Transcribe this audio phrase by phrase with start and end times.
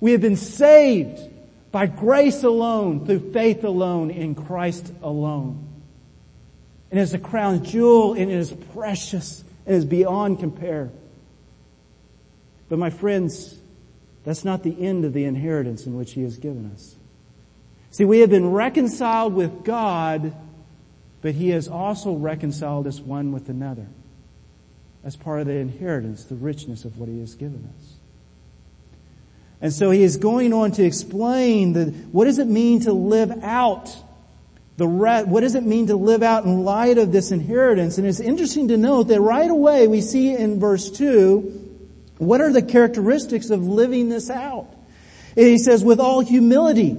[0.00, 1.20] We have been saved
[1.72, 5.66] by grace alone, through faith alone, in Christ alone.
[6.90, 10.90] And it's a crown jewel and it is precious and is beyond compare.
[12.68, 13.58] But my friends,
[14.24, 16.94] that's not the end of the inheritance in which He has given us.
[17.90, 20.32] See, we have been reconciled with God,
[21.22, 23.86] but He has also reconciled us one with another
[25.04, 27.93] as part of the inheritance, the richness of what He has given us.
[29.60, 33.42] And so He is going on to explain the, what does it mean to live
[33.42, 33.94] out
[34.76, 37.98] the re- what does it mean to live out in light of this inheritance?
[37.98, 41.60] And it's interesting to note that right away we see in verse 2
[42.18, 44.68] what are the characteristics of living this out?
[45.36, 46.96] And he says, with all humility,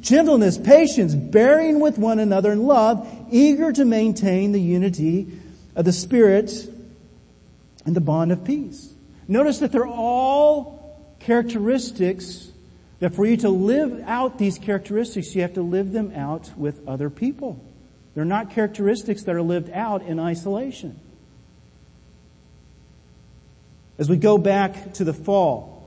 [0.00, 5.26] gentleness, patience, bearing with one another in love, eager to maintain the unity
[5.74, 6.52] of the Spirit
[7.86, 8.92] and the bond of peace.
[9.26, 10.77] Notice that they're all
[11.20, 12.50] characteristics
[13.00, 16.86] that for you to live out these characteristics, you have to live them out with
[16.88, 17.64] other people.
[18.14, 20.98] They're not characteristics that are lived out in isolation.
[23.98, 25.78] As we go back to the fall,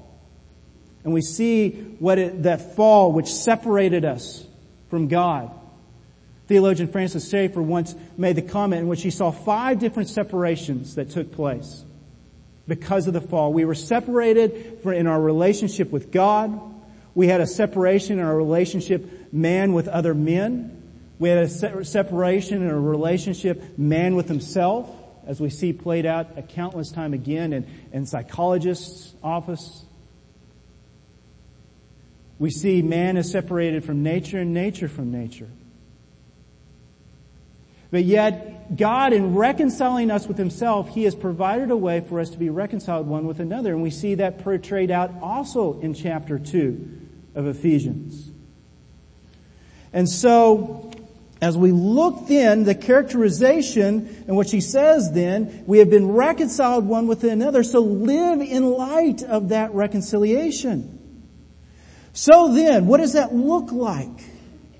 [1.03, 4.45] and we see what it, that fall which separated us
[4.89, 5.51] from God.
[6.47, 11.09] Theologian Francis Schaeffer once made the comment in which he saw five different separations that
[11.09, 11.83] took place
[12.71, 13.51] because of the fall.
[13.51, 16.57] We were separated in our relationship with God.
[17.13, 20.81] We had a separation in our relationship man with other men.
[21.19, 24.89] We had a separation in our relationship man with himself
[25.27, 29.83] as we see played out a countless time again in, in psychologists' office.
[32.39, 35.49] We see man is separated from nature and nature from nature.
[37.91, 42.29] But yet, God in reconciling us with himself, he has provided a way for us
[42.31, 43.73] to be reconciled one with another.
[43.73, 46.99] And we see that portrayed out also in chapter 2
[47.35, 48.29] of Ephesians.
[49.93, 50.91] And so,
[51.41, 56.85] as we look then, the characterization and what she says then, we have been reconciled
[56.85, 60.99] one with another, so live in light of that reconciliation.
[62.13, 64.07] So then, what does that look like?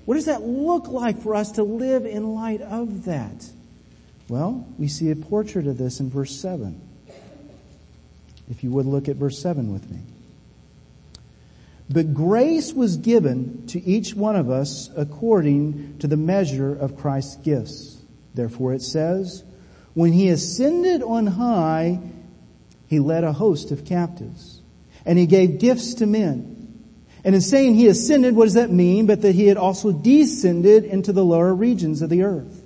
[0.04, 3.44] What does that look like for us to live in light of that?
[4.28, 6.80] Well, we see a portrait of this in verse 7.
[8.50, 10.00] If you would look at verse 7 with me.
[11.88, 17.36] But grace was given to each one of us according to the measure of Christ's
[17.36, 17.98] gifts.
[18.34, 19.44] Therefore it says,
[19.94, 22.00] when he ascended on high,
[22.88, 24.60] he led a host of captives
[25.04, 26.48] and he gave gifts to men.
[27.24, 29.06] And in saying he ascended, what does that mean?
[29.06, 32.61] But that he had also descended into the lower regions of the earth.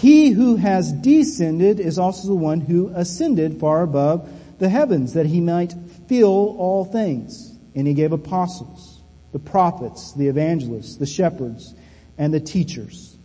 [0.00, 5.26] He who has descended is also the one who ascended far above the heavens that
[5.26, 5.74] he might
[6.08, 7.54] fill all things.
[7.74, 9.02] And he gave apostles,
[9.32, 11.74] the prophets, the evangelists, the shepherds,
[12.16, 13.18] and the teachers.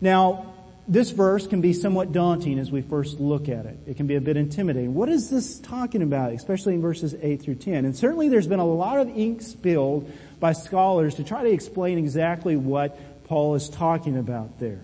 [0.00, 0.54] Now,
[0.88, 3.76] this verse can be somewhat daunting as we first look at it.
[3.86, 4.94] It can be a bit intimidating.
[4.94, 7.84] What is this talking about, especially in verses 8 through 10?
[7.84, 11.98] And certainly there's been a lot of ink spilled by scholars to try to explain
[11.98, 14.80] exactly what Paul is talking about there.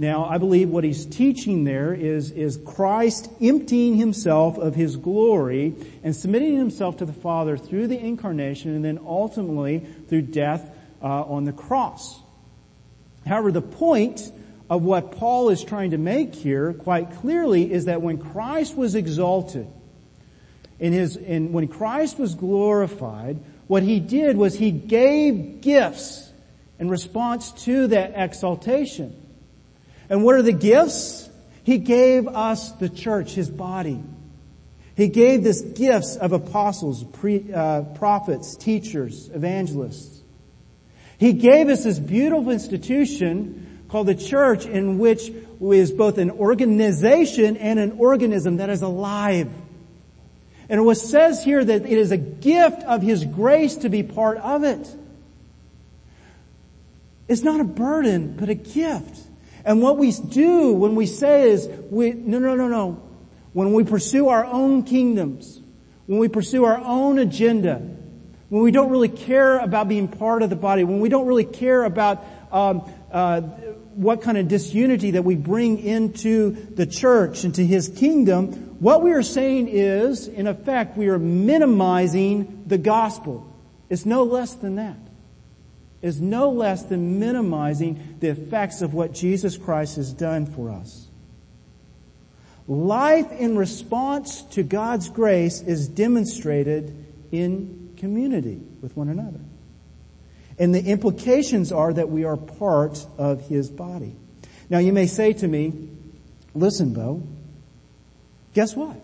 [0.00, 5.74] Now, I believe what he's teaching there is, is Christ emptying himself of his glory
[6.04, 10.70] and submitting himself to the Father through the incarnation and then ultimately through death
[11.02, 12.20] uh, on the cross.
[13.26, 14.32] However, the point
[14.70, 18.94] of what Paul is trying to make here quite clearly is that when Christ was
[18.94, 19.66] exalted,
[20.78, 26.30] in his, in, when Christ was glorified, what he did was he gave gifts
[26.78, 29.24] in response to that exaltation.
[30.08, 31.28] And what are the gifts?
[31.64, 34.02] He gave us the church, His body.
[34.96, 40.22] He gave this gifts of apostles, pre, uh, prophets, teachers, evangelists.
[41.18, 45.30] He gave us this beautiful institution called the church in which
[45.60, 49.50] is both an organization and an organism that is alive.
[50.68, 54.38] And it says here that it is a gift of His grace to be part
[54.38, 54.94] of it.
[57.26, 59.27] It's not a burden, but a gift.
[59.68, 63.02] And what we do when we say is, we, no, no, no, no.
[63.52, 65.60] When we pursue our own kingdoms,
[66.06, 67.74] when we pursue our own agenda,
[68.48, 71.44] when we don't really care about being part of the body, when we don't really
[71.44, 77.62] care about um, uh, what kind of disunity that we bring into the church, into
[77.62, 83.54] His kingdom, what we are saying is, in effect, we are minimizing the gospel.
[83.90, 85.07] It's no less than that
[86.00, 91.06] is no less than minimizing the effects of what Jesus Christ has done for us.
[92.68, 99.40] Life in response to God's grace is demonstrated in community with one another.
[100.58, 104.14] And the implications are that we are part of his body.
[104.68, 105.88] Now you may say to me,
[106.54, 107.22] listen, Beau,
[108.54, 108.96] guess what?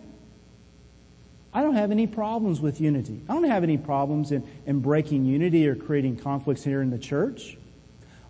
[1.55, 3.23] I don't have any problems with unity.
[3.29, 6.99] I don't have any problems in, in breaking unity or creating conflicts here in the
[6.99, 7.56] church.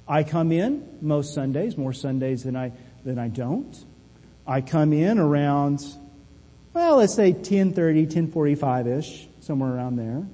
[0.06, 2.72] I come in most Sundays, more Sundays than I,
[3.02, 3.74] than I don't.
[4.46, 5.82] I come in around,
[6.74, 10.26] well, let's say 1030, 1045-ish, somewhere around there.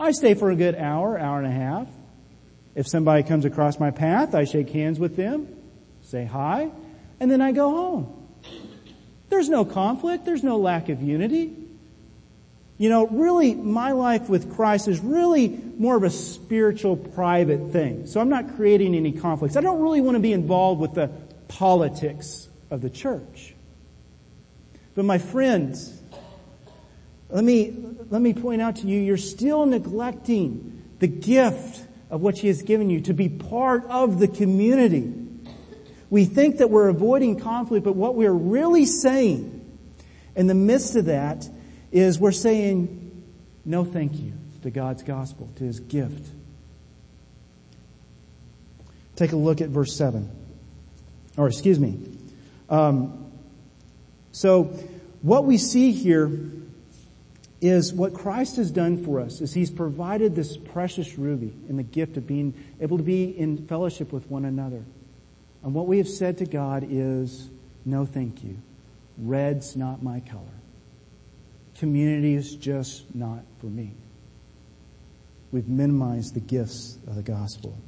[0.00, 1.88] I stay for a good hour, hour and a half.
[2.74, 5.48] If somebody comes across my path, I shake hands with them,
[6.00, 6.70] say hi,
[7.20, 8.28] and then I go home.
[9.28, 10.24] There's no conflict.
[10.24, 11.67] There's no lack of unity.
[12.78, 18.06] You know, really, my life with Christ is really more of a spiritual, private thing.
[18.06, 19.56] So I'm not creating any conflicts.
[19.56, 21.10] I don't really want to be involved with the
[21.48, 23.54] politics of the church.
[24.94, 26.00] But my friends,
[27.30, 27.74] let me,
[28.10, 32.62] let me point out to you, you're still neglecting the gift of what she has
[32.62, 35.12] given you to be part of the community.
[36.10, 39.54] We think that we're avoiding conflict, but what we're really saying
[40.36, 41.48] in the midst of that
[41.92, 43.24] is we're saying
[43.64, 44.32] no thank you
[44.62, 46.26] to God's gospel, to his gift.
[49.16, 50.30] Take a look at verse 7.
[51.36, 51.98] Or excuse me.
[52.68, 53.32] Um,
[54.32, 54.64] so
[55.22, 56.30] what we see here
[57.60, 61.82] is what Christ has done for us is he's provided this precious ruby in the
[61.82, 64.84] gift of being able to be in fellowship with one another.
[65.64, 67.48] And what we have said to God is,
[67.84, 68.58] no thank you.
[69.18, 70.42] Red's not my color.
[71.78, 73.94] Community is just not for me.
[75.52, 77.78] We've minimized the gifts of the gospel.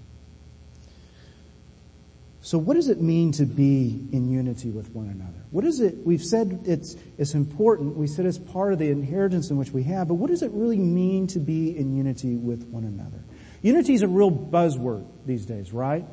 [2.42, 5.44] So what does it mean to be in unity with one another?
[5.50, 9.50] What is it, we've said it's, it's important, we said it's part of the inheritance
[9.50, 12.66] in which we have, but what does it really mean to be in unity with
[12.68, 13.22] one another?
[13.60, 16.06] Unity is a real buzzword these days, right?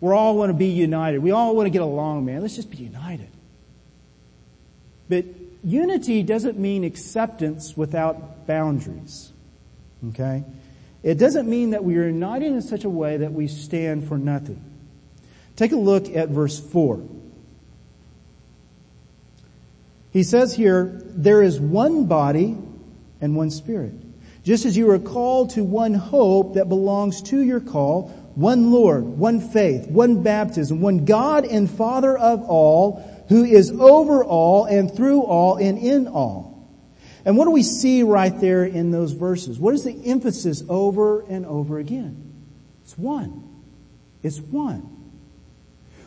[0.00, 1.18] We all want to be united.
[1.18, 2.40] We all want to get along, man.
[2.40, 3.30] Let's just be united.
[5.08, 5.24] But
[5.64, 9.32] unity doesn't mean acceptance without boundaries.
[10.10, 10.44] Okay?
[11.02, 14.18] It doesn't mean that we are united in such a way that we stand for
[14.18, 14.62] nothing.
[15.56, 17.02] Take a look at verse 4.
[20.12, 22.56] He says here, there is one body
[23.20, 23.92] and one spirit.
[24.44, 29.04] Just as you are called to one hope that belongs to your call, one Lord,
[29.04, 34.94] one faith, one baptism, one God and Father of all, who is over all and
[34.94, 36.68] through all and in all.
[37.24, 39.58] And what do we see right there in those verses?
[39.58, 42.32] What is the emphasis over and over again?
[42.82, 43.48] It's one.
[44.22, 44.90] It's one.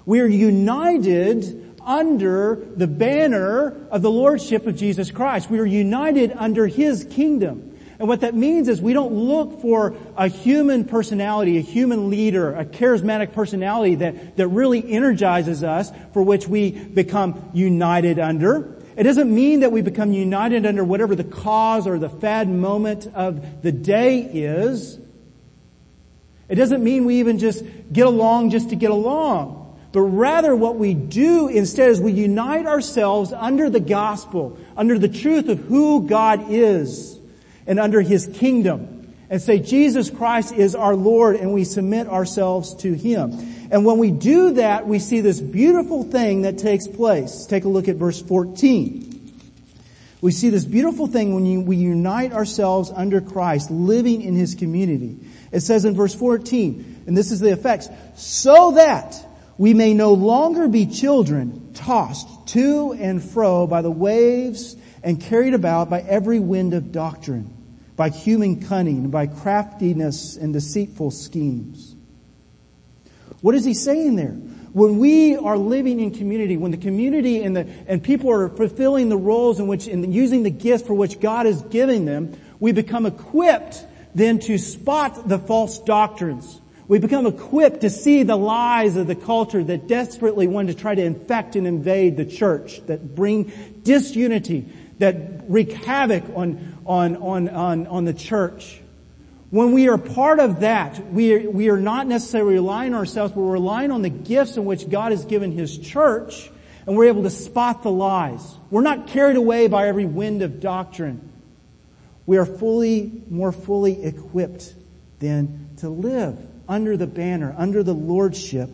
[0.05, 5.49] We're united under the banner of the Lordship of Jesus Christ.
[5.49, 7.66] We are united under His kingdom.
[7.99, 12.53] And what that means is we don't look for a human personality, a human leader,
[12.53, 18.75] a charismatic personality that, that really energizes us for which we become united under.
[18.95, 23.07] It doesn't mean that we become united under whatever the cause or the fad moment
[23.13, 24.99] of the day is.
[26.49, 29.67] It doesn't mean we even just get along just to get along
[29.97, 35.07] but rather what we do instead is we unite ourselves under the gospel, under the
[35.07, 37.16] truth of who God is,
[37.67, 42.73] and under His kingdom, and say Jesus Christ is our Lord, and we submit ourselves
[42.75, 43.67] to Him.
[43.69, 47.45] And when we do that, we see this beautiful thing that takes place.
[47.45, 49.13] Take a look at verse 14.
[50.21, 54.55] We see this beautiful thing when you, we unite ourselves under Christ, living in His
[54.55, 55.19] community.
[55.51, 59.23] It says in verse 14, and this is the effects, so that
[59.57, 65.53] we may no longer be children tossed to and fro by the waves and carried
[65.53, 67.53] about by every wind of doctrine,
[67.97, 71.95] by human cunning, by craftiness and deceitful schemes.
[73.41, 74.37] What is he saying there?
[74.71, 79.09] When we are living in community, when the community and the, and people are fulfilling
[79.09, 82.71] the roles in which, and using the gifts for which God is giving them, we
[82.71, 83.83] become equipped
[84.15, 89.15] then to spot the false doctrines we become equipped to see the lies of the
[89.15, 93.51] culture that desperately want to try to infect and invade the church, that bring
[93.83, 94.65] disunity,
[94.99, 95.15] that
[95.47, 98.81] wreak havoc on, on, on, on, on the church.
[99.49, 103.33] When we are part of that, we are, we are not necessarily relying on ourselves,
[103.33, 106.49] but we're relying on the gifts in which God has given His church,
[106.85, 108.55] and we're able to spot the lies.
[108.69, 111.31] We're not carried away by every wind of doctrine.
[112.25, 114.73] We are fully, more fully equipped
[115.19, 116.37] then to live
[116.67, 118.69] under the banner, under the lordship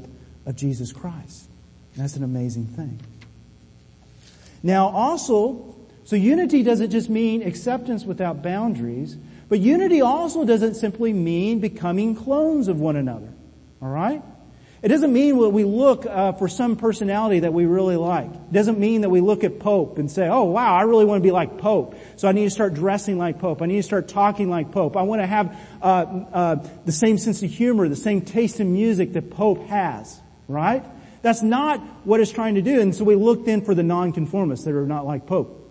[0.45, 1.47] of Jesus Christ.
[1.95, 2.99] That's an amazing thing.
[4.63, 5.72] Now also,
[6.05, 9.17] so unity doesn't just mean acceptance without boundaries,
[9.49, 13.33] but unity also doesn't simply mean becoming clones of one another.
[13.81, 14.21] Alright?
[14.81, 18.29] It doesn't mean that we look uh, for some personality that we really like.
[18.29, 21.23] It doesn't mean that we look at Pope and say, oh wow, I really want
[21.23, 21.95] to be like Pope.
[22.17, 23.61] So I need to start dressing like Pope.
[23.61, 24.97] I need to start talking like Pope.
[24.97, 28.73] I want to have uh, uh, the same sense of humor, the same taste in
[28.73, 30.21] music that Pope has.
[30.49, 30.83] Right?
[31.21, 32.81] That's not what it's trying to do.
[32.81, 35.62] And so we look then for the nonconformists that are not like Pope.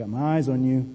[0.00, 0.94] Got my eyes on you.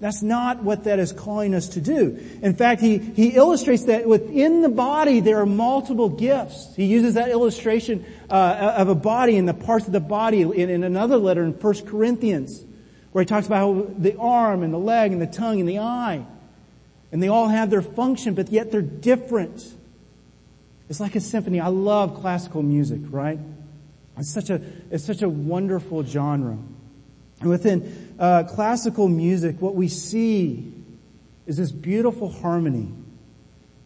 [0.00, 2.18] That's not what that is calling us to do.
[2.40, 6.74] In fact, he, he illustrates that within the body there are multiple gifts.
[6.76, 10.70] He uses that illustration uh, of a body and the parts of the body in,
[10.70, 12.64] in another letter in 1 Corinthians,
[13.12, 15.80] where he talks about how the arm and the leg and the tongue and the
[15.80, 16.24] eye,
[17.12, 19.62] and they all have their function, but yet they're different.
[20.88, 21.60] It's like a symphony.
[21.60, 23.38] I love classical music, right?
[24.16, 26.56] It's such a, it's such a wonderful genre.
[27.40, 30.72] And within uh, classical music, what we see
[31.46, 32.88] is this beautiful harmony,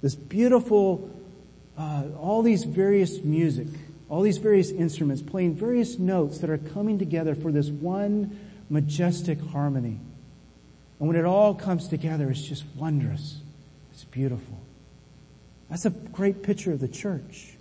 [0.03, 1.11] this beautiful,
[1.77, 3.69] uh, all these various music,
[4.09, 8.39] all these various instruments playing various notes that are coming together for this one
[8.71, 9.99] majestic harmony.
[10.99, 13.41] And when it all comes together, it's just wondrous.
[13.93, 14.59] It's beautiful.
[15.71, 17.58] That's a great picture of the church.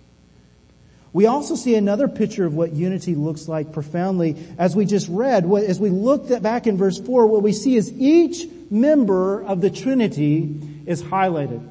[1.18, 5.46] We also see another picture of what unity looks like profoundly as we just read.
[5.46, 9.60] What, As we look back in verse 4, what we see is each member of
[9.60, 11.68] the Trinity is highlighted.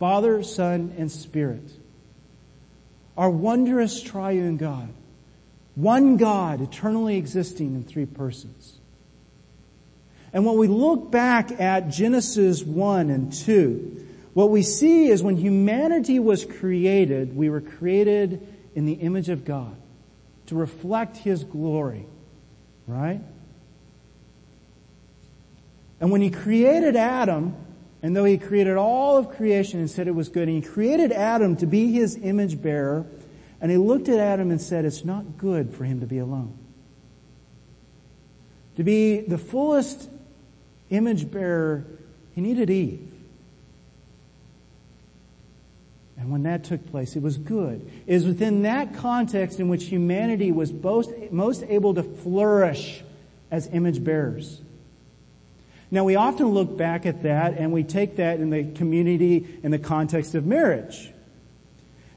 [0.00, 1.70] Father, Son, and Spirit.
[3.18, 4.88] Our wondrous triune God.
[5.74, 8.78] One God eternally existing in three persons.
[10.32, 15.36] And when we look back at Genesis 1 and 2, what we see is when
[15.36, 19.74] humanity was created, we were created in the image of God
[20.46, 22.06] to reflect His glory.
[22.86, 23.20] Right?
[26.00, 27.56] And when He created Adam,
[28.02, 31.10] and though He created all of creation and said it was good, and He created
[31.10, 33.06] Adam to be His image bearer,
[33.60, 36.56] and He looked at Adam and said, it's not good for him to be alone.
[38.76, 40.10] To be the fullest
[40.90, 41.86] image bearer,
[42.34, 43.10] He needed Eve.
[46.18, 47.90] And when that took place, it was good.
[48.06, 53.02] It is within that context in which humanity was most, most able to flourish
[53.50, 54.60] as image bearers.
[55.90, 59.70] Now we often look back at that and we take that in the community in
[59.70, 61.12] the context of marriage.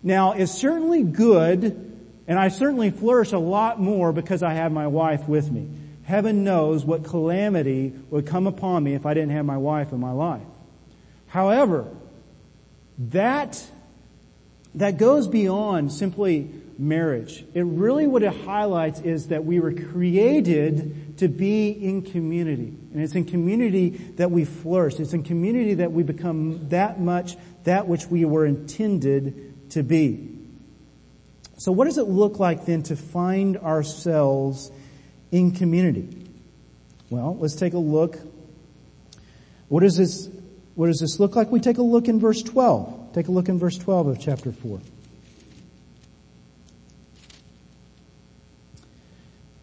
[0.01, 1.85] Now it's certainly good
[2.27, 5.67] and I certainly flourish a lot more because I have my wife with me.
[6.03, 9.99] Heaven knows what calamity would come upon me if I didn't have my wife in
[9.99, 10.41] my life.
[11.27, 11.87] However,
[12.97, 13.63] that
[14.79, 17.43] that goes beyond simply marriage.
[17.53, 22.77] It really what it highlights is that we were created to be in community.
[22.93, 24.97] And it's in community that we flourish.
[24.99, 30.35] It's in community that we become that much that which we were intended to be.
[31.57, 34.71] So what does it look like then to find ourselves
[35.31, 36.25] in community?
[37.09, 38.17] Well, let's take a look.
[39.67, 40.29] What does this,
[40.75, 41.51] what does this look like?
[41.51, 42.98] We take a look in verse 12.
[43.13, 44.79] Take a look in verse 12 of chapter 4.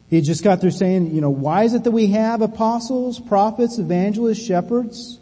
[0.09, 3.79] He just got through saying, you know, why is it that we have apostles, prophets,
[3.79, 5.19] evangelists, shepherds?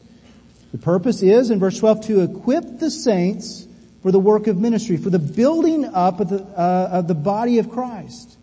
[0.72, 3.66] The purpose is, in verse 12, to equip the saints
[4.02, 7.58] for the work of ministry, for the building up of the, uh, of the body
[7.58, 8.36] of Christ,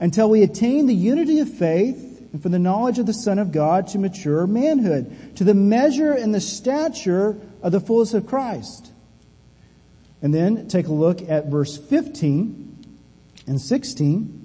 [0.00, 3.52] until we attain the unity of faith and for the knowledge of the Son of
[3.52, 8.92] God to mature manhood, to the measure and the stature of the fullness of Christ.
[10.20, 12.86] And then take a look at verse 15
[13.46, 14.38] and 16.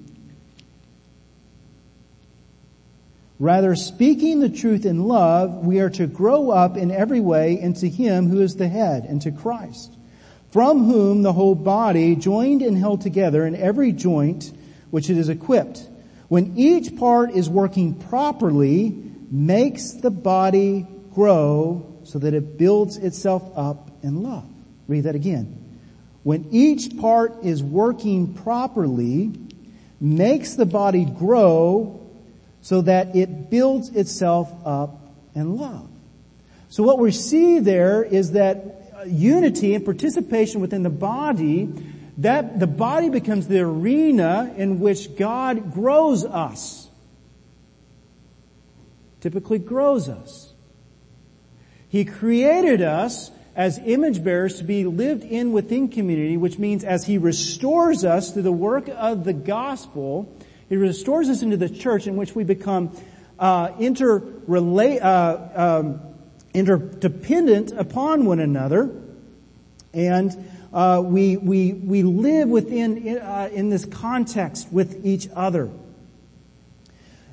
[3.39, 7.87] Rather, speaking the truth in love, we are to grow up in every way into
[7.87, 9.97] Him who is the head, into Christ,
[10.51, 14.51] from whom the whole body, joined and held together in every joint
[14.91, 15.81] which it is equipped,
[16.29, 18.95] when each part is working properly,
[19.31, 24.47] makes the body grow so that it builds itself up in love.
[24.87, 25.62] Read that again
[26.23, 29.31] when each part is working properly,
[29.99, 31.99] makes the body grow
[32.61, 34.99] so that it builds itself up
[35.35, 35.87] in love.
[36.69, 41.71] So what we see there is that unity and participation within the body,
[42.17, 46.87] that the body becomes the arena in which God grows us.
[49.19, 50.53] Typically grows us.
[51.89, 57.05] He created us as image bearers to be lived in within community, which means as
[57.05, 60.33] He restores us through the work of the gospel,
[60.69, 62.95] He restores us into the church in which we become
[63.37, 66.01] uh, interrelate, uh, um,
[66.53, 68.89] interdependent upon one another,
[69.93, 70.31] and
[70.73, 75.69] uh, we we we live within uh, in this context with each other,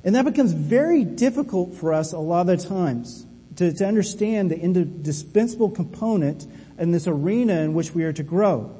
[0.04, 3.24] and that becomes very difficult for us a lot of the times
[3.60, 6.46] to, to understand the indispensable component
[6.78, 8.74] in this arena in which we are to grow.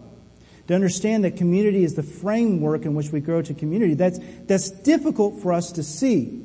[0.68, 3.92] To understand that community is the framework in which we grow to community.
[3.92, 6.42] That's, that's difficult for us to see.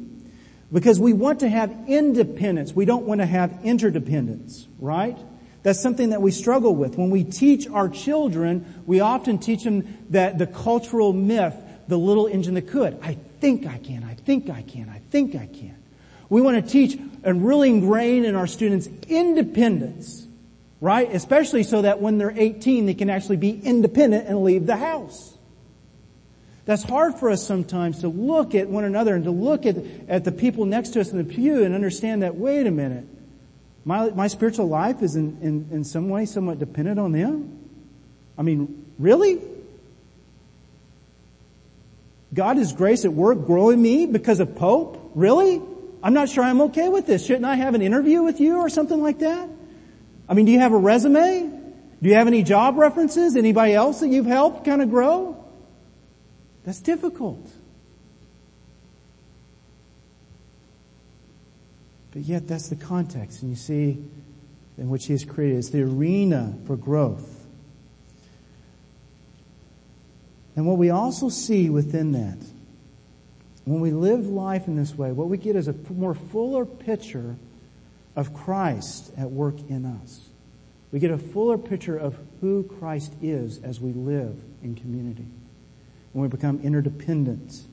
[0.70, 2.74] Because we want to have independence.
[2.74, 5.18] We don't want to have interdependence, right?
[5.64, 6.98] That's something that we struggle with.
[6.98, 11.56] When we teach our children, we often teach them that the cultural myth,
[11.88, 13.00] the little engine that could.
[13.02, 15.78] I think I can, I think I can, I think I can.
[16.28, 20.28] We want to teach and really ingrain in our students independence,
[20.80, 21.14] right?
[21.14, 25.36] Especially so that when they're 18, they can actually be independent and leave the house.
[26.66, 29.76] That's hard for us sometimes to look at one another and to look at,
[30.08, 33.06] at the people next to us in the pew and understand that, wait a minute,
[33.84, 37.60] my, my spiritual life is in, in, in some way somewhat dependent on them?
[38.38, 39.40] I mean, really?
[42.34, 45.12] God is grace at work growing me because of Pope?
[45.14, 45.62] Really?
[46.06, 47.26] I'm not sure I'm okay with this.
[47.26, 49.50] Shouldn't I have an interview with you or something like that?
[50.30, 51.50] I mean, do you have a resume?
[52.00, 53.36] Do you have any job references?
[53.36, 55.44] Anybody else that you've helped kind of grow?
[56.64, 57.44] That's difficult.
[62.12, 63.98] But yet that's the context and you see
[64.78, 65.58] in which he has created.
[65.58, 67.48] It's the arena for growth.
[70.56, 72.38] And what we also see within that
[73.66, 77.36] when we live life in this way, what we get is a more fuller picture
[78.16, 80.30] of Christ at work in us.
[80.92, 85.26] We get a fuller picture of who Christ is as we live in community.
[86.14, 87.64] When we become interdependent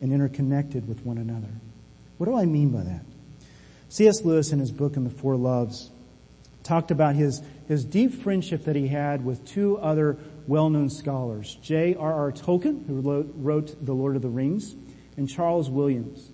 [0.00, 1.52] and interconnected with one another.
[2.18, 3.04] What do I mean by that?
[3.90, 4.24] C.S.
[4.24, 5.90] Lewis in his book in the Four Loves
[6.64, 10.16] talked about his, his deep friendship that he had with two other
[10.46, 12.32] well-known scholars, J.R.R.
[12.32, 14.74] Tolkien, who wrote The Lord of the Rings,
[15.16, 16.30] and Charles Williams.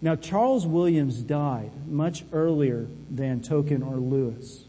[0.00, 4.64] Now Charles Williams died much earlier than Tolkien or Lewis.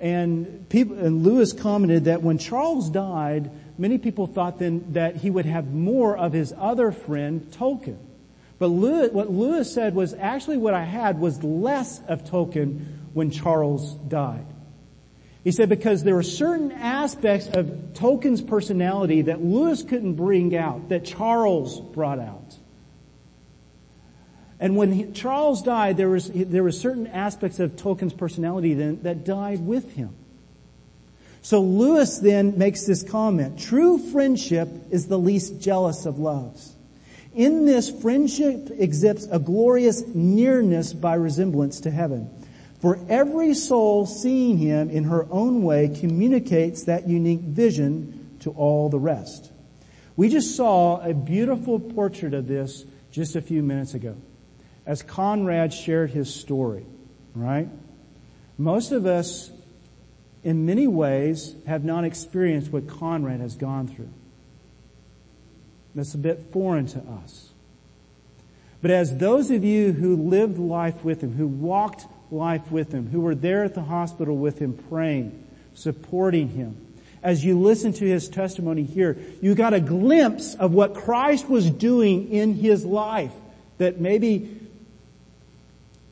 [0.00, 5.30] And people, and Lewis commented that when Charles died, many people thought then that he
[5.30, 7.98] would have more of his other friend, Tolkien.
[8.58, 13.30] But Lewis, what Lewis said was actually what I had was less of Tolkien when
[13.30, 14.46] Charles died.
[15.44, 20.88] He said because there were certain aspects of Tolkien's personality that Lewis couldn't bring out,
[20.88, 22.56] that Charles brought out.
[24.60, 29.02] And when he, Charles died, there was, there were certain aspects of Tolkien's personality then
[29.02, 30.14] that died with him.
[31.42, 36.74] So Lewis then makes this comment, true friendship is the least jealous of loves.
[37.34, 42.28] In this, friendship exhibits a glorious nearness by resemblance to heaven.
[42.80, 48.88] For every soul seeing him in her own way communicates that unique vision to all
[48.88, 49.50] the rest.
[50.16, 54.16] We just saw a beautiful portrait of this just a few minutes ago
[54.88, 56.86] as Conrad shared his story,
[57.34, 57.68] right?
[58.56, 59.50] Most of us,
[60.42, 64.08] in many ways, have not experienced what Conrad has gone through.
[65.94, 67.50] That's a bit foreign to us.
[68.80, 73.08] But as those of you who lived life with him, who walked life with him,
[73.08, 76.76] who were there at the hospital with him praying, supporting him.
[77.22, 81.68] As you listen to his testimony here, you got a glimpse of what Christ was
[81.68, 83.32] doing in his life
[83.78, 84.60] that maybe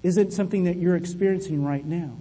[0.02, 2.12] isn't something that you're experiencing right now.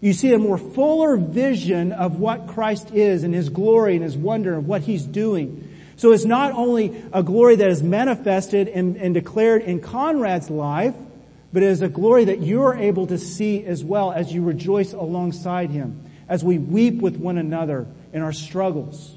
[0.00, 4.16] You see a more fuller vision of what Christ is and his glory and his
[4.16, 5.76] wonder of what he's doing.
[5.96, 10.94] So it's not only a glory that is manifested and, and declared in Conrad's life,
[11.52, 14.42] but it is a glory that you are able to see as well as you
[14.42, 19.16] rejoice alongside Him, as we weep with one another in our struggles.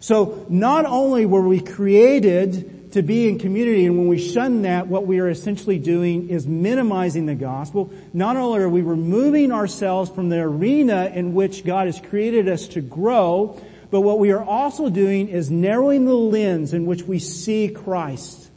[0.00, 4.88] So not only were we created to be in community and when we shun that,
[4.88, 7.92] what we are essentially doing is minimizing the gospel.
[8.12, 12.66] Not only are we removing ourselves from the arena in which God has created us
[12.68, 17.18] to grow, but what we are also doing is narrowing the lens in which we
[17.18, 18.49] see Christ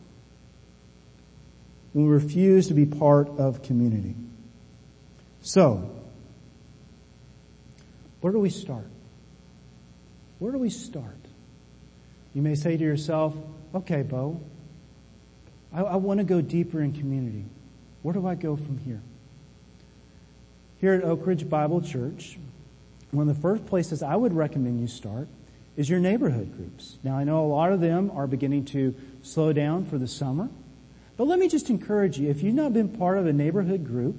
[1.93, 4.15] when we refuse to be part of community.
[5.41, 5.89] So,
[8.21, 8.87] where do we start?
[10.39, 11.17] Where do we start?
[12.33, 13.35] You may say to yourself,
[13.75, 14.41] okay, Beau,
[15.73, 17.45] I, I want to go deeper in community.
[18.01, 19.01] Where do I go from here?
[20.81, 22.37] Here at Oak Ridge Bible Church,
[23.11, 25.27] one of the first places I would recommend you start
[25.77, 26.97] is your neighborhood groups.
[27.03, 30.49] Now I know a lot of them are beginning to slow down for the summer.
[31.15, 34.15] But let me just encourage you, if you've not been part of a neighborhood group,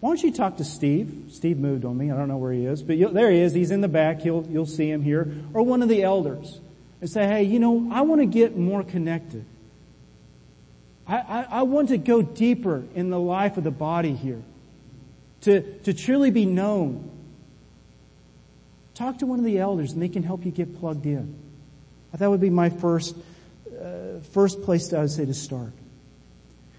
[0.00, 1.26] why don't you talk to Steve?
[1.30, 2.10] Steve moved on me.
[2.10, 3.52] I don't know where he is, but there he is.
[3.52, 4.24] He's in the back.
[4.24, 5.32] You'll, you'll see him here.
[5.54, 6.60] Or one of the elders.
[7.00, 9.44] And say, hey, you know, I want to get more connected.
[11.06, 14.42] I, I, I want to go deeper in the life of the body here.
[15.42, 17.08] To, to truly be known.
[18.94, 21.34] Talk to one of the elders and they can help you get plugged in.
[22.12, 23.16] That would be my first,
[23.68, 25.72] uh, first place I would say to start.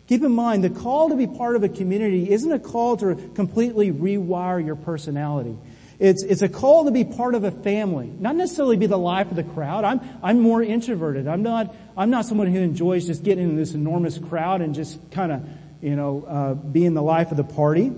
[0.08, 3.16] Keep in mind, the call to be part of a community isn't a call to
[3.36, 5.58] completely rewire your personality.
[6.00, 9.30] It's, it's a call to be part of a family, not necessarily be the life
[9.30, 9.86] of the crowd.
[9.86, 11.28] I'm, I'm more introverted.
[11.28, 15.00] I'm not, I'm not someone who enjoys just getting in this enormous crowd and just
[15.12, 15.48] kind of,
[15.82, 17.92] you know, uh, being the life of the party.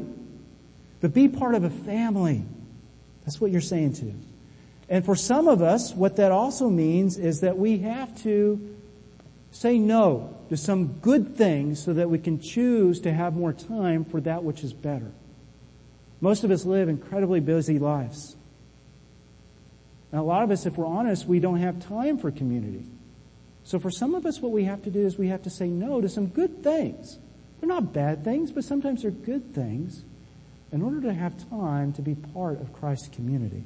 [1.02, 2.44] But be part of a family.
[3.26, 4.13] That's what you're saying to.
[4.88, 8.76] And for some of us, what that also means is that we have to
[9.52, 14.05] say no to some good things so that we can choose to have more time
[14.05, 15.12] for that which is better.
[16.21, 18.36] Most of us live incredibly busy lives.
[20.12, 22.86] And a lot of us, if we're honest, we don't have time for community.
[23.63, 25.67] So for some of us, what we have to do is we have to say
[25.67, 27.17] no to some good things.
[27.60, 30.03] They're not bad things, but sometimes they're good things
[30.71, 33.63] in order to have time to be part of Christ's community.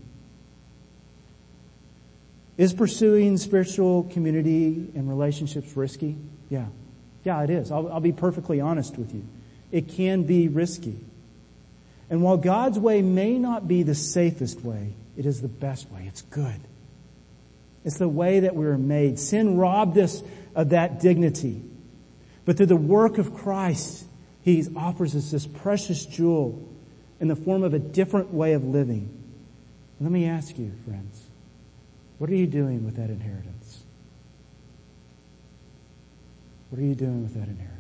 [2.60, 6.18] Is pursuing spiritual community and relationships risky?
[6.50, 6.66] Yeah.
[7.24, 7.72] Yeah, it is.
[7.72, 9.26] I'll, I'll be perfectly honest with you.
[9.72, 11.00] It can be risky.
[12.10, 16.04] And while God's way may not be the safest way, it is the best way.
[16.06, 16.60] It's good.
[17.86, 19.20] It's the way that we were made.
[19.20, 20.22] Sin robbed us
[20.54, 21.62] of that dignity.
[22.44, 24.04] But through the work of Christ,
[24.42, 26.62] He offers us this precious jewel
[27.22, 29.16] in the form of a different way of living.
[30.02, 31.29] Let me ask you, friends,
[32.20, 33.84] what are you doing with that inheritance?
[36.70, 37.79] What are you doing with that inheritance?